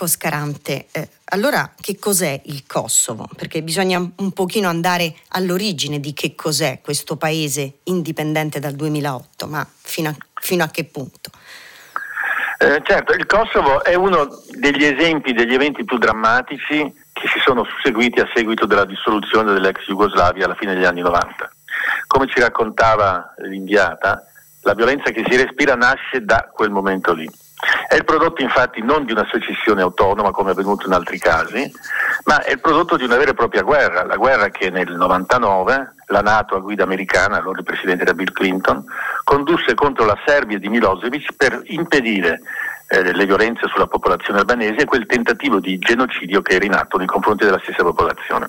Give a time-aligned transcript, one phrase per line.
[0.00, 3.28] Marco Scarante, eh, allora che cos'è il Kosovo?
[3.36, 9.66] Perché bisogna un pochino andare all'origine di che cos'è questo paese indipendente dal 2008, ma
[9.82, 11.30] fino a, fino a che punto?
[12.58, 17.64] Eh, certo, il Kosovo è uno degli esempi degli eventi più drammatici che si sono
[17.64, 21.50] susseguiti a seguito della dissoluzione dell'ex Jugoslavia alla fine degli anni 90.
[22.06, 24.24] Come ci raccontava l'inviata,
[24.62, 27.28] la violenza che si respira nasce da quel momento lì.
[27.88, 31.70] È il prodotto infatti non di una secessione autonoma come è avvenuto in altri casi,
[32.24, 35.94] ma è il prodotto di una vera e propria guerra, la guerra che nel 99
[36.06, 38.84] la Nato a guida americana, allora il presidente era Bill Clinton,
[39.24, 42.40] condusse contro la Serbia di Milosevic per impedire
[42.88, 46.98] eh, le violenze sulla popolazione albanese e quel tentativo di genocidio che era in atto
[46.98, 48.48] nei confronti della stessa popolazione.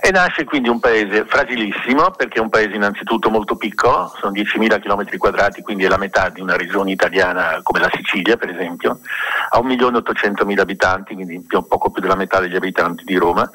[0.00, 4.80] E nasce quindi un paese fragilissimo perché è un paese innanzitutto molto piccolo, sono 10.000
[4.80, 9.00] km quadrati, quindi è la metà di una regione italiana come la Sicilia per esempio,
[9.50, 13.48] ha 1.800.000 abitanti, quindi poco più della metà degli abitanti di Roma,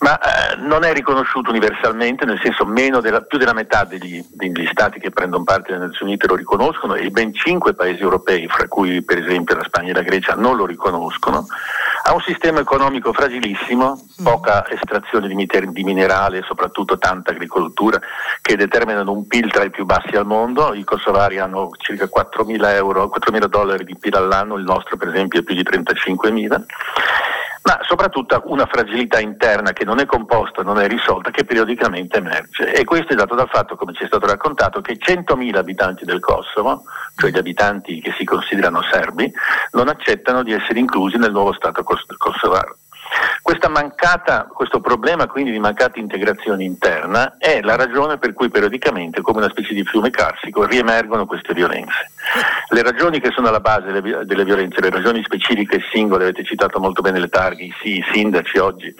[0.00, 2.64] ma eh, non è riconosciuto universalmente, nel senso
[3.00, 6.94] della, più della metà degli, degli stati che prendono parte alle Nazioni Unite lo riconoscono
[6.94, 10.56] e ben cinque paesi europei, fra cui per esempio la Spagna e la Grecia, non
[10.56, 11.46] lo riconoscono
[12.08, 14.24] ha un sistema economico fragilissimo, mm.
[14.24, 18.00] poca estrazione di, di minerali e soprattutto tanta agricoltura
[18.40, 20.72] che determinano un PIL tra i più bassi al mondo.
[20.72, 25.40] I kosovari hanno circa 4.000, euro, 4.000 dollari di PIL all'anno, il nostro per esempio
[25.40, 26.64] è più di 35.000
[27.68, 32.72] ma soprattutto una fragilità interna che non è composta, non è risolta, che periodicamente emerge.
[32.72, 36.18] E questo è dato dal fatto, come ci è stato raccontato, che 100.000 abitanti del
[36.18, 39.30] Kosovo, cioè gli abitanti che si considerano serbi,
[39.72, 42.78] non accettano di essere inclusi nel nuovo Stato kosovaro.
[43.68, 49.38] Mancata, questo problema quindi di mancata integrazione interna è la ragione per cui periodicamente, come
[49.38, 52.10] una specie di fiume carsico, riemergono queste violenze.
[52.70, 56.80] Le ragioni che sono alla base delle, violenze, le ragioni specifiche e singole, avete citato
[56.80, 58.92] molto bene le targhe, sì, i sindaci oggi,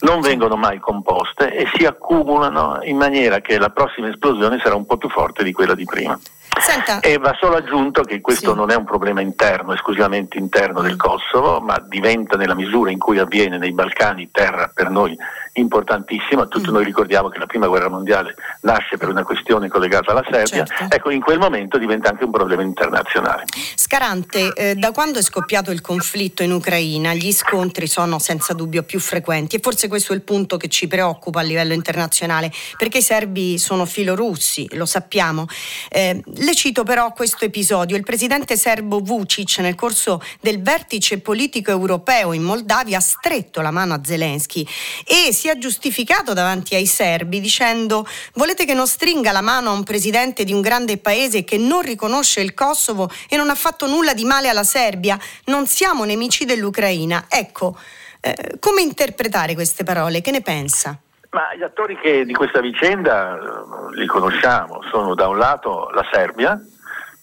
[0.00, 4.86] non vengono mai composte e si accumulano in maniera che la prossima esplosione sarà un
[4.86, 6.18] po' più forte di quella di prima.
[6.60, 7.00] Senta.
[7.00, 8.56] E va solo aggiunto che questo sì.
[8.56, 13.18] non è un problema interno, esclusivamente interno del Kosovo, ma diventa nella misura in cui
[13.18, 15.16] avviene nei Balcani terra per noi
[15.54, 16.46] importantissima.
[16.46, 16.72] Tutti mm.
[16.72, 20.64] noi ricordiamo che la prima guerra mondiale nasce per una questione collegata alla Serbia.
[20.64, 20.94] Certo.
[20.94, 23.44] Ecco, in quel momento diventa anche un problema internazionale.
[23.74, 28.82] Scarante, eh, da quando è scoppiato il conflitto in Ucraina, gli scontri sono senza dubbio
[28.82, 32.98] più frequenti e forse questo è il punto che ci preoccupa a livello internazionale, perché
[32.98, 35.46] i serbi sono filorussi, lo sappiamo.
[35.88, 37.96] Eh, le cito però questo episodio.
[37.96, 43.70] Il presidente serbo Vucic nel corso del vertice politico europeo in Moldavia ha stretto la
[43.70, 44.66] mano a Zelensky
[45.06, 49.72] e si è giustificato davanti ai serbi dicendo volete che non stringa la mano a
[49.72, 53.86] un presidente di un grande paese che non riconosce il Kosovo e non ha fatto
[53.86, 55.18] nulla di male alla Serbia?
[55.46, 57.26] Non siamo nemici dell'Ucraina.
[57.28, 57.76] Ecco,
[58.20, 60.20] eh, come interpretare queste parole?
[60.20, 60.98] Che ne pensa?
[61.30, 66.58] Ma gli attori di questa vicenda eh, li conosciamo, sono da un lato la Serbia,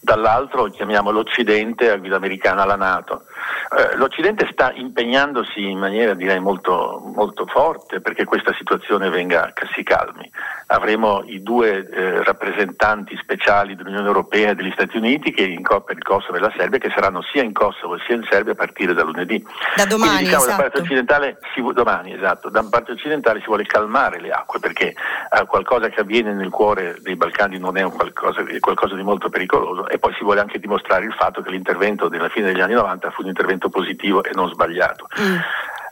[0.02, 3.26] dall'altro chiamiamo l'Occidente a guida americana la Nato.
[3.78, 9.84] Eh, L'Occidente sta impegnandosi in maniera direi molto, molto, forte perché questa situazione venga, si
[9.84, 10.30] calmi.
[10.68, 15.96] Avremo i due eh, rappresentanti speciali dell'Unione Europea e degli Stati Uniti che in, per
[15.96, 18.94] il Kosovo e la Serbia che saranno sia in Kosovo sia in Serbia a partire
[18.94, 19.44] da lunedì.
[19.76, 20.58] Da domani, Quindi, diciamo, esatto.
[20.58, 24.88] da parte occidentale si, domani, esatto, da parte occidentale si vuole calmare le acque perché
[24.88, 29.88] eh, qualcosa che avviene nel cuore dei Balcani non è qualcosa, qualcosa di molto pericoloso
[29.92, 33.12] e poi si vuole anche dimostrare il fatto che l'intervento della fine degli anni 90
[33.12, 35.08] fu un intervento positivo e non sbagliato.
[35.20, 35.38] Mm.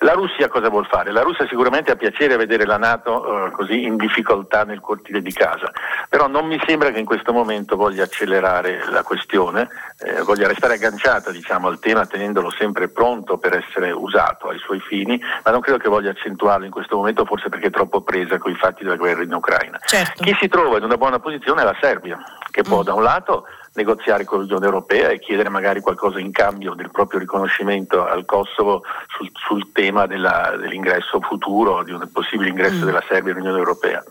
[0.02, 1.12] La Russia cosa vuol fare?
[1.12, 5.22] La Russia sicuramente ha piacere a vedere la Nato eh, così in difficoltà nel cortile
[5.22, 5.74] di casa,
[6.08, 9.68] però non mi sembra che in questo momento voglia accelerare la questione,
[10.00, 14.80] eh, voglia restare agganciata diciamo, al tema tenendolo sempre pronto per essere usato ai suoi
[14.80, 18.38] fini, ma non credo che voglia accentuarlo in questo momento, forse perché è troppo presa
[18.38, 19.82] con i fatti della guerra in Ucraina.
[19.84, 20.24] Certo.
[20.24, 22.18] Chi si trova in una buona posizione è la Serbia,
[22.50, 22.86] che può mm.
[22.86, 27.19] da un lato negoziare con l'Unione Europea e chiedere magari qualcosa in cambio del proprio
[27.19, 32.85] riconoscimento al Kosovo sul, sul tema della, dell'ingresso futuro, di un possibile ingresso mm.
[32.85, 34.03] della Serbia all'Unione Europea.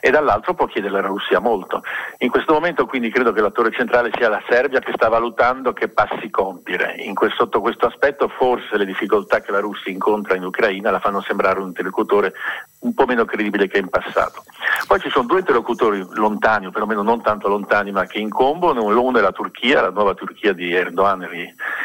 [0.00, 1.82] E dall'altro può chiedere alla Russia molto.
[2.18, 5.88] In questo momento quindi credo che l'attore centrale sia la Serbia che sta valutando che
[5.88, 6.96] passi compiere.
[7.14, 11.20] Questo, sotto questo aspetto forse le difficoltà che la Russia incontra in Ucraina la fanno
[11.20, 12.32] sembrare un interlocutore
[12.80, 14.42] un po' meno credibile che in passato.
[14.86, 18.84] Poi ci sono due interlocutori lontani, o perlomeno non tanto lontani, ma che incombono.
[18.84, 21.26] Uno è la Turchia, la nuova Turchia di Erdogan,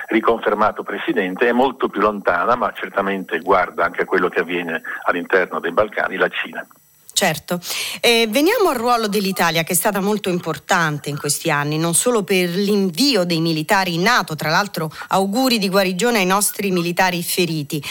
[0.07, 5.59] riconfermato presidente, è molto più lontana, ma certamente guarda anche a quello che avviene all'interno
[5.59, 6.65] dei Balcani, la Cina.
[7.15, 7.62] Certo.
[8.01, 12.23] Eh, veniamo al ruolo dell'Italia che è stata molto importante in questi anni, non solo
[12.23, 17.81] per l'invio dei militari in NATO, tra l'altro auguri di guarigione ai nostri militari feriti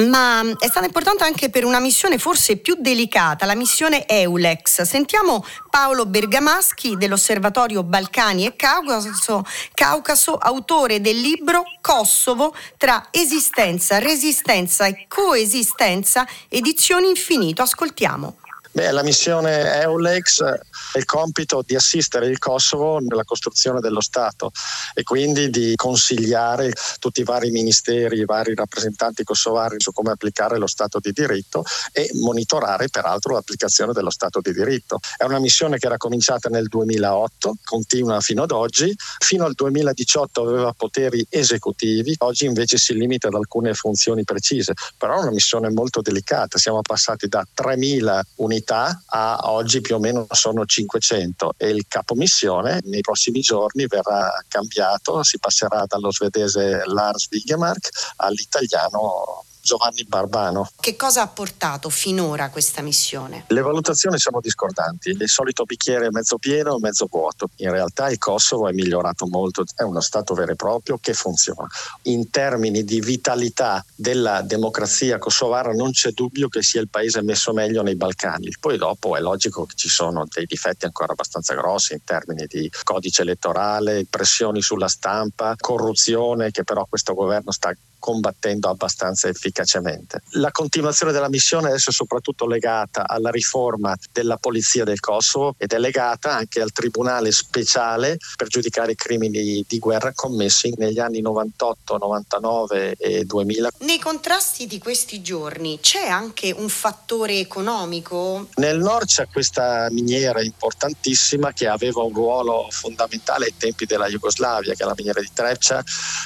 [0.00, 4.82] ma è stata importante anche per una missione forse più delicata, la missione EULEX.
[4.82, 9.44] Sentiamo Paolo Bergamaschi dell'Osservatorio Balcani e Caucaso,
[9.74, 17.62] Caucaso, autore del libro Kosovo tra esistenza, resistenza e coesistenza, edizioni infinito.
[17.62, 18.36] Ascoltiamo.
[18.74, 20.58] Beh, la missione EULEX ha
[20.96, 24.50] il compito di assistere il Kosovo nella costruzione dello Stato
[24.94, 30.56] e quindi di consigliare tutti i vari ministeri, i vari rappresentanti kosovari su come applicare
[30.56, 35.00] lo Stato di diritto e monitorare peraltro l'applicazione dello Stato di diritto.
[35.18, 40.48] È una missione che era cominciata nel 2008, continua fino ad oggi, fino al 2018
[40.48, 45.68] aveva poteri esecutivi, oggi invece si limita ad alcune funzioni precise, però è una missione
[45.68, 51.54] molto delicata, siamo passati da 3.000 unità unità a oggi più o meno sono 500
[51.56, 59.44] e il capomissione nei prossimi giorni verrà cambiato, si passerà dallo svedese Lars Wigemark all'italiano
[59.62, 60.68] Giovanni Barbano.
[60.78, 63.44] Che cosa ha portato finora questa missione?
[63.46, 67.48] Le valutazioni sono discordanti, il solito bicchiere mezzo pieno o mezzo vuoto.
[67.56, 71.66] In realtà il Kosovo è migliorato molto, è uno Stato vero e proprio che funziona.
[72.02, 77.52] In termini di vitalità della democrazia kosovara non c'è dubbio che sia il paese messo
[77.52, 78.52] meglio nei Balcani.
[78.58, 82.68] Poi dopo è logico che ci sono dei difetti ancora abbastanza grossi in termini di
[82.82, 87.72] codice elettorale, pressioni sulla stampa, corruzione che però questo governo sta
[88.02, 90.22] combattendo abbastanza efficacemente.
[90.30, 95.72] La continuazione della missione adesso è soprattutto legata alla riforma della polizia del Kosovo ed
[95.72, 101.20] è legata anche al tribunale speciale per giudicare i crimini di guerra commessi negli anni
[101.20, 103.70] 98, 99 e 2000.
[103.78, 108.48] Nei contrasti di questi giorni c'è anche un fattore economico?
[108.56, 114.74] Nel nord c'è questa miniera importantissima che aveva un ruolo fondamentale ai tempi della Jugoslavia,
[114.74, 115.84] che è la miniera di Trepcia,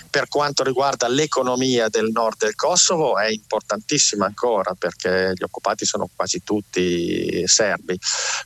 [0.09, 5.85] per quanto riguarda l'economia l'economia del nord del Kosovo è importantissima ancora perché gli occupati
[5.85, 7.99] sono quasi tutti serbi.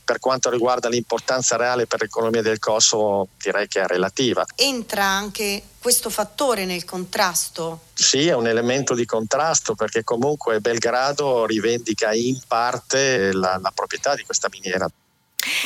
[0.03, 4.43] Per quanto riguarda l'importanza reale per l'economia del Kosovo direi che è relativa.
[4.55, 7.81] Entra anche questo fattore nel contrasto?
[7.93, 14.15] Sì, è un elemento di contrasto perché comunque Belgrado rivendica in parte la, la proprietà
[14.15, 14.89] di questa miniera.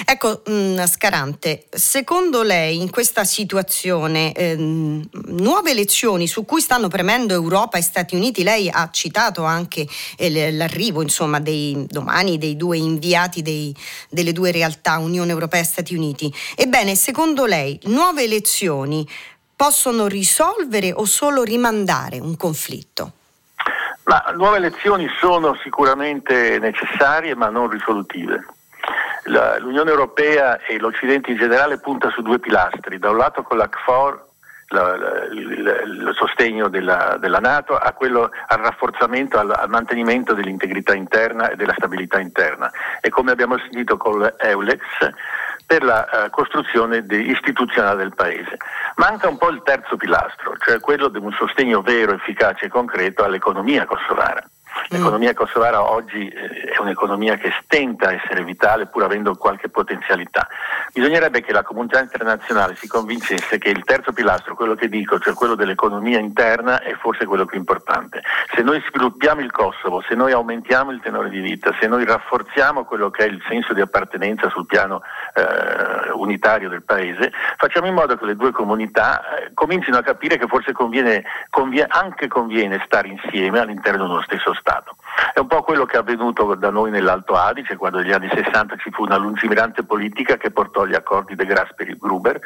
[0.05, 7.33] Ecco, mm, Scarante, secondo lei in questa situazione ehm, nuove elezioni su cui stanno premendo
[7.33, 9.87] Europa e Stati Uniti, lei ha citato anche
[10.17, 13.75] eh, l'arrivo insomma, dei, domani dei due inviati dei,
[14.09, 16.33] delle due realtà, Unione Europea e Stati Uniti.
[16.55, 19.07] Ebbene, secondo lei nuove elezioni
[19.55, 23.11] possono risolvere o solo rimandare un conflitto?
[24.03, 28.45] Ma nuove elezioni sono sicuramente necessarie ma non risolutive
[29.25, 33.57] la, l'Unione Europea e l'Occidente in generale punta su due pilastri, da un lato con
[33.57, 34.23] la CFOR
[34.69, 40.33] la, la, il, il, sostegno della, della Nato a quello, al rafforzamento, al, al, mantenimento
[40.33, 44.81] dell'integrità interna e della stabilità interna e come abbiamo sentito con l'EULEX
[45.67, 48.57] per la uh, costruzione de, istituzionale del Paese.
[48.95, 53.23] Manca un po' il terzo pilastro, cioè quello di un sostegno vero, efficace e concreto
[53.23, 54.43] all'economia kosovara.
[54.89, 60.47] L'economia kosovara oggi eh, è un'economia che stenta a essere vitale pur avendo qualche potenzialità.
[60.93, 65.33] Bisognerebbe che la comunità internazionale si convincesse che il terzo pilastro, quello che dico, cioè
[65.33, 68.21] quello dell'economia interna, è forse quello più importante.
[68.53, 72.85] Se noi sviluppiamo il Kosovo, se noi aumentiamo il tenore di vita, se noi rafforziamo
[72.85, 75.01] quello che è il senso di appartenenza sul piano
[75.33, 80.37] eh, unitario del Paese, facciamo in modo che le due comunità eh, comincino a capire
[80.37, 84.74] che forse conviene, conviene, anche conviene stare insieme all'interno dello stesso Stato.
[85.33, 88.75] È un po' quello che è avvenuto da noi nell'Alto Adige, quando negli anni 60
[88.77, 92.39] ci fu una lungimirante politica che portò agli accordi De Gasperi e Gruber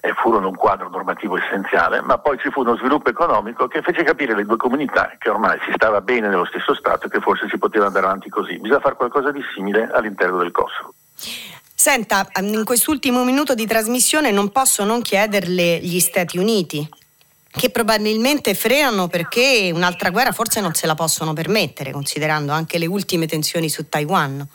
[0.00, 4.04] e furono un quadro normativo essenziale, ma poi ci fu uno sviluppo economico che fece
[4.04, 7.48] capire alle due comunità che ormai si stava bene nello stesso Stato e che forse
[7.48, 8.58] si poteva andare avanti così.
[8.58, 10.94] Bisogna fare qualcosa di simile all'interno del Kosovo.
[11.74, 16.88] Senta, in quest'ultimo minuto di trasmissione non posso non chiederle gli Stati Uniti
[17.54, 22.86] che probabilmente frenano perché un'altra guerra forse non se la possono permettere, considerando anche le
[22.86, 24.46] ultime tensioni su Taiwan.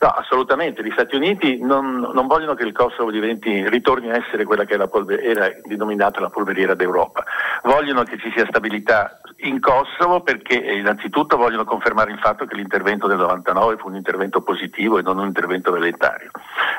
[0.00, 0.84] No, assolutamente.
[0.84, 4.76] Gli Stati Uniti non, non, vogliono che il Kosovo diventi, ritorni a essere quella che
[4.88, 7.24] polver- era denominata la polveriera d'Europa.
[7.64, 12.56] Vogliono che ci sia stabilità in Kosovo perché eh, innanzitutto vogliono confermare il fatto che
[12.56, 16.30] l'intervento del 99 fu un intervento positivo e non un intervento velleitario.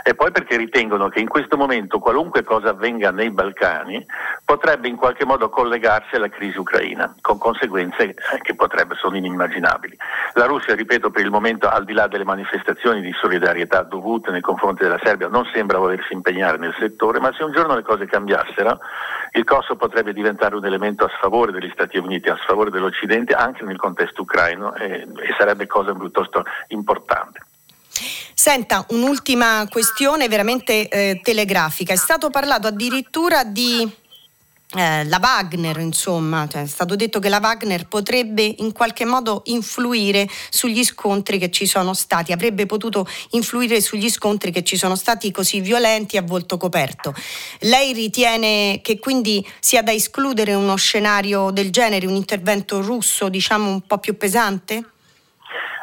[0.03, 4.05] E poi perché ritengono che in questo momento qualunque cosa avvenga nei Balcani
[4.43, 9.98] potrebbe in qualche modo collegarsi alla crisi ucraina, con conseguenze eh, che potrebbe, sono inimmaginabili.
[10.34, 14.41] La Russia, ripeto, per il momento, al di là delle manifestazioni di solidarietà dovute nei
[14.41, 18.05] confronti della Serbia, non sembra volersi impegnare nel settore, ma se un giorno le cose
[18.05, 18.79] cambiassero,
[19.34, 23.63] il Kosovo potrebbe diventare un elemento a sfavore degli Stati Uniti, a sfavore dell'Occidente, anche
[23.63, 27.46] nel contesto ucraino, e, e sarebbe cosa piuttosto importante.
[28.33, 31.93] Senta, un'ultima questione veramente eh, telegrafica.
[31.93, 34.00] È stato parlato addirittura di
[34.74, 39.41] eh, la Wagner, insomma, cioè, è stato detto che la Wagner potrebbe in qualche modo
[39.45, 44.95] influire sugli scontri che ci sono stati, avrebbe potuto influire sugli scontri che ci sono
[44.95, 47.13] stati così violenti a volto coperto.
[47.60, 53.69] Lei ritiene che quindi sia da escludere uno scenario del genere, un intervento russo, diciamo,
[53.69, 54.86] un po' più pesante?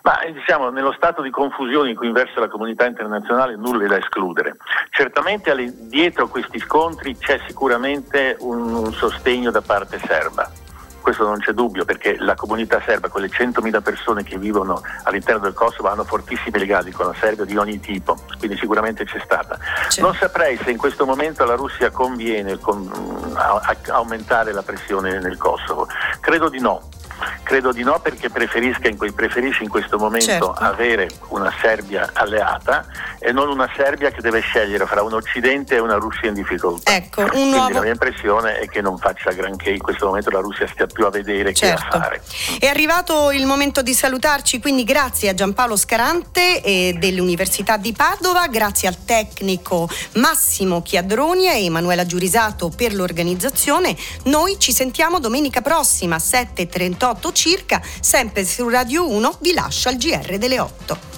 [0.08, 3.98] Ma diciamo, nello stato di confusione in cui versa la comunità internazionale nulla è da
[3.98, 4.56] escludere.
[4.88, 5.54] Certamente
[5.86, 10.50] dietro questi scontri c'è sicuramente un, sostegno da parte serba
[11.00, 15.54] questo non c'è dubbio perché la comunità serba, quelle 100.000 persone che vivono all'interno del
[15.54, 19.56] Kosovo hanno fortissimi legami con la Serbia di ogni tipo, quindi sicuramente c'è stata.
[19.88, 20.02] C'è.
[20.02, 22.90] Non saprei se in questo momento alla Russia conviene con,
[23.34, 25.88] a, a, aumentare la pressione nel Kosovo,
[26.20, 26.88] credo di no,
[27.48, 30.52] Credo di no perché in, preferisce in questo momento certo.
[30.52, 32.84] avere una Serbia alleata
[33.18, 36.94] e non una Serbia che deve scegliere fra un Occidente e una Russia in difficoltà.
[36.94, 37.72] Ecco, un Quindi nuovo...
[37.72, 41.06] la mia impressione è che non faccia granché in questo momento la Russia stia più
[41.06, 41.86] a vedere certo.
[41.86, 41.98] che a certo.
[41.98, 42.22] fare.
[42.58, 46.60] È arrivato il momento di salutarci, quindi grazie a Giampaolo Scarante
[46.98, 53.96] dell'Università di Padova, grazie al tecnico Massimo Chiadroni e Emanuela Giurisato per l'organizzazione.
[54.24, 60.38] Noi ci sentiamo domenica prossima 7.38 circa, sempre su Radio 1, vi lascio al GR
[60.38, 61.17] delle 8.